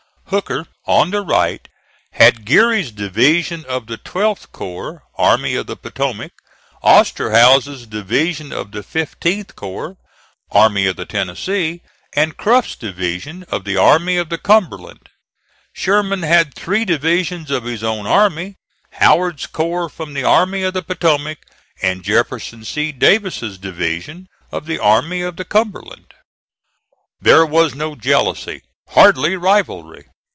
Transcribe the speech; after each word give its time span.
Hooker, 0.27 0.65
on 0.85 1.11
the 1.11 1.19
right, 1.19 1.67
had 2.13 2.45
Geary's 2.45 2.91
division 2.93 3.65
of 3.65 3.87
the 3.87 3.97
12th 3.97 4.53
corps, 4.53 5.03
Army 5.17 5.55
of 5.55 5.67
the 5.67 5.75
Potomac; 5.75 6.31
Osterhaus's 6.81 7.85
division 7.85 8.53
of 8.53 8.71
the 8.71 8.79
15th 8.79 9.55
corps, 9.55 9.97
Army 10.49 10.85
of 10.87 10.95
the 10.95 11.03
Tennessee; 11.05 11.81
and 12.15 12.37
Cruft's 12.37 12.77
division 12.77 13.43
of 13.49 13.65
the 13.65 13.75
Army 13.75 14.15
of 14.15 14.29
the 14.29 14.37
Cumberland. 14.37 15.09
Sherman 15.73 16.23
had 16.23 16.53
three 16.55 16.85
divisions 16.85 17.51
of 17.51 17.65
his 17.65 17.83
own 17.83 18.07
army, 18.07 18.55
Howard's 19.01 19.47
corps 19.47 19.89
from 19.89 20.13
the 20.13 20.23
Army 20.23 20.63
of 20.63 20.73
the 20.73 20.81
Potomac, 20.81 21.39
and 21.81 22.03
Jefferson 22.05 22.63
C. 22.63 22.93
Davis's 22.93 23.57
division 23.57 24.29
of 24.49 24.65
the 24.65 24.79
Army 24.79 25.23
of 25.23 25.35
the 25.35 25.43
Cumberland. 25.43 26.13
There 27.19 27.45
was 27.45 27.75
no 27.75 27.95
jealousy 27.95 28.61
hardly 28.87 29.35
rivalry. 29.35 30.07